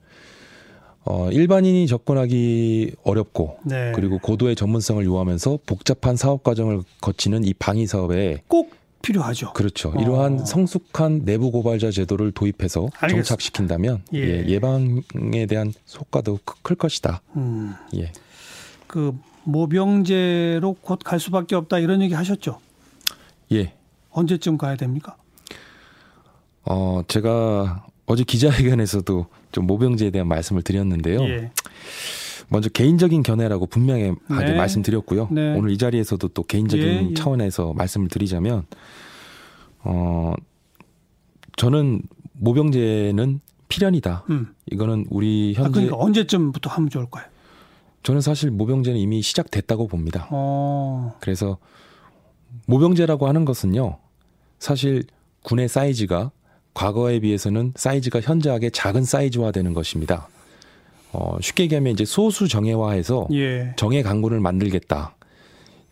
어 1.07 1.31
일반인이 1.31 1.87
접근하기 1.87 2.93
어렵고 3.05 3.59
네. 3.65 3.93
그리고 3.95 4.19
고도의 4.19 4.57
전문성을 4.57 5.05
요하면서 5.05 5.59
복잡한 5.67 6.17
사업 6.17 6.43
과정을 6.43 6.81
거치는 7.03 7.45
이 7.45 7.53
방위 7.53 7.87
사업에 7.87 8.43
꼭 8.49 8.73
필요하죠. 9.03 9.53
그렇죠. 9.53 9.91
어. 9.91 10.01
이러한 10.01 10.47
성숙한 10.47 11.27
내부 11.27 11.51
고발자 11.51 11.91
제도를 11.91 12.33
도입해서 12.33 12.89
알겠습니다. 13.01 13.09
정착시킨다면 13.29 14.03
예. 14.15 14.19
예. 14.19 14.49
예방에 14.49 15.45
대한 15.47 15.75
효과도 15.99 16.39
크- 16.47 16.57
클 16.63 16.75
것이다. 16.75 17.21
음, 17.37 17.75
예. 17.97 18.11
그 18.87 19.13
모병제로 19.45 20.75
곧 20.81 21.01
갈 21.05 21.21
수밖에 21.21 21.55
없다 21.55 21.81
이런 21.81 22.01
얘기 22.01 22.15
하셨죠. 22.15 22.61
예. 23.53 23.75
언제쯤 24.15 24.57
가야 24.57 24.77
됩니까? 24.77 25.17
어, 26.65 27.03
제가 27.09 27.87
어제 28.07 28.25
기자회견에서도 28.25 29.27
좀 29.53 29.67
모병제에 29.67 30.11
대한 30.11 30.29
말씀을 30.29 30.63
드렸는데요. 30.63 31.21
예. 31.25 31.51
먼저 32.49 32.69
개인적인 32.69 33.23
견해라고 33.23 33.67
분명하게 33.67 34.15
네. 34.29 34.57
말씀드렸고요. 34.57 35.29
네. 35.31 35.55
오늘 35.57 35.71
이 35.71 35.79
자리에서도 35.79 36.29
또 36.29 36.43
개인적인 36.43 36.87
예, 36.87 37.09
예. 37.11 37.15
차원에서 37.15 37.73
말씀을 37.73 38.09
드리자면, 38.09 38.65
어, 39.81 40.33
저는 41.57 42.03
모병제는 42.33 43.41
필연이다. 43.69 44.25
음. 44.31 44.55
이거는 44.71 45.07
우리 45.11 45.55
아, 45.59 45.63
현재 45.63 45.81
그러니까 45.81 45.97
언제쯤부터 45.97 46.71
하면 46.71 46.91
좋을까요? 46.91 47.25
저는 48.03 48.21
사실 48.21 48.51
모병제는 48.51 49.01
이미 49.01 49.23
시작됐다고 49.23 49.89
봅니다. 49.89 50.29
어, 50.31 51.17
그래서 51.21 51.59
모병제라고 52.67 53.27
하는 53.27 53.45
것은요. 53.45 53.99
사실 54.65 55.05
군의 55.43 55.69
사이즈가 55.69 56.31
과거에 56.73 57.21
비해서는 57.21 57.75
사이즈가 57.77 58.23
현저하게 58.23 58.71
작은 58.71 59.05
사이즈화 59.05 59.53
되는 59.53 59.75
것입니다. 59.75 60.27
어, 61.13 61.37
쉽게 61.39 61.65
얘기하면 61.65 61.93
이제 61.93 62.07
소수 62.07 62.49
정예화해서 62.49 63.29
예. 63.35 63.75
정예 63.77 64.01
강군을 64.01 64.41
만들겠다. 64.41 65.17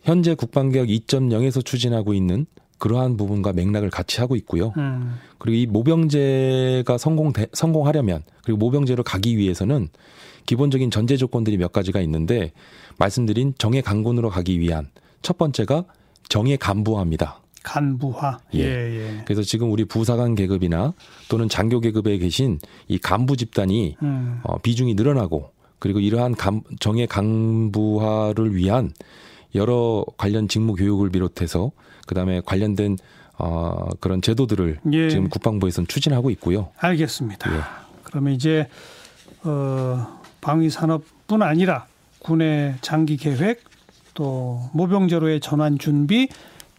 현재 0.04 0.35
국방개혁 0.35 0.88
2.0에서 0.88 1.62
추진하고 1.62 2.14
있는 2.14 2.46
그러한 2.78 3.18
부분과 3.18 3.52
맥락을 3.52 3.90
같이 3.90 4.20
하고 4.20 4.37
있고요. 4.37 4.72
음, 4.78 5.16
그리고 5.37 5.56
이 5.56 5.66
모병제가 5.66 6.96
성공 6.96 7.35
성공하려면 7.52 8.22
그리고 8.42 8.56
모병제로 8.56 9.02
가기 9.02 9.37
위해서는 9.37 9.90
기본적인 10.46 10.90
전제 10.90 11.18
조건들이 11.18 11.58
몇 11.58 11.72
가지가 11.72 12.00
있는데 12.00 12.52
말씀드린 12.96 13.52
정예 13.58 13.82
강군으로 13.82 14.30
가기 14.30 14.58
위한 14.61 14.88
첫 15.20 15.37
번째가 15.37 15.85
정예 16.30 16.56
간부화입니다. 16.56 17.41
간부화. 17.62 18.38
예, 18.55 18.61
예. 18.61 19.18
예. 19.18 19.22
그래서 19.25 19.42
지금 19.42 19.70
우리 19.72 19.85
부사관 19.85 20.35
계급이나 20.35 20.94
또는 21.29 21.48
장교 21.48 21.81
계급에 21.81 22.18
계신 22.18 22.59
이 22.88 22.98
간부 22.98 23.37
집단이 23.37 23.96
음, 24.03 24.40
어, 24.42 24.59
비중이 24.59 24.94
늘어나고 24.94 25.51
그리고 25.79 26.01
이러한 26.01 26.35
감, 26.35 26.62
정예 26.81 27.07
강부화를 27.07 28.55
위한 28.55 28.92
여러 29.55 30.05
관련 30.16 30.48
직무 30.48 30.75
교육을 30.75 31.11
비롯해서 31.11 31.72
그다음에 32.07 32.40
관련된 32.44 32.96
어, 33.38 33.88
그런 34.01 34.22
제도들을 34.22 34.79
예. 34.92 35.09
지금 35.09 35.29
국방부에서는 35.29 35.88
추진하고 35.88 36.31
있고요. 36.31 36.70
알겠습니다. 36.79 37.53
예. 37.55 37.61
그러면 38.05 38.35
이제 38.35 38.68
어, 39.42 40.20
방위 40.40 40.70
산업뿐 40.70 41.42
아니라 41.42 41.87
군의 42.18 42.77
장기 42.81 43.16
계획 43.16 43.64
또 44.14 44.61
모병제로의 44.72 45.40
전환 45.40 45.79
준비 45.79 46.29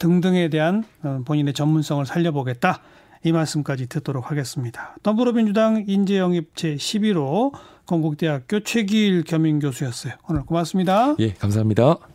등등에 0.04 0.50
대한 0.50 0.84
어, 1.02 1.22
본인의 1.24 1.54
전문성을 1.54 2.06
살려보겠다. 2.06 2.82
이 3.24 3.32
말씀까지 3.32 3.88
듣도록 3.88 4.32
하겠습니다. 4.32 4.98
더불어민주당 5.02 5.86
인재영입 5.88 6.54
제11호 6.56 7.54
건국대학교 7.86 8.60
최기일 8.60 9.24
겸임교수였어요. 9.24 10.16
오늘 10.28 10.42
고맙습니다. 10.42 11.16
예, 11.20 11.32
감사합니다. 11.34 12.12